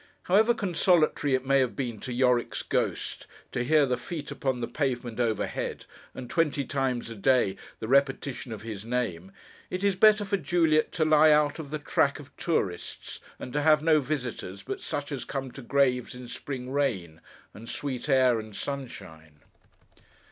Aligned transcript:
However 0.23 0.55
consolatory 0.55 1.35
it 1.35 1.45
may 1.45 1.59
have 1.59 1.75
been 1.75 1.99
to 1.99 2.11
Yorick's 2.11 2.63
Ghost, 2.63 3.27
to 3.51 3.63
hear 3.63 3.85
the 3.85 3.97
feet 3.97 4.31
upon 4.31 4.59
the 4.59 4.67
pavement 4.67 5.19
overhead, 5.19 5.85
and, 6.15 6.27
twenty 6.27 6.65
times 6.65 7.11
a 7.11 7.15
day, 7.15 7.55
the 7.79 7.87
repetition 7.87 8.51
of 8.51 8.63
his 8.63 8.83
name, 8.83 9.31
it 9.69 9.83
is 9.83 9.95
better 9.95 10.25
for 10.25 10.37
Juliet 10.37 10.91
to 10.93 11.05
lie 11.05 11.29
out 11.29 11.59
of 11.59 11.69
the 11.69 11.77
track 11.77 12.17
of 12.19 12.35
tourists, 12.35 13.21
and 13.37 13.53
to 13.53 13.61
have 13.61 13.83
no 13.83 13.99
visitors 13.99 14.63
but 14.63 14.81
such 14.81 15.11
as 15.11 15.23
come 15.23 15.51
to 15.51 15.61
graves 15.61 16.15
in 16.15 16.27
spring 16.27 16.71
rain, 16.71 17.21
and 17.53 17.69
sweet 17.69 18.09
air, 18.09 18.39
and 18.39 18.55
sunshine. 18.55 19.41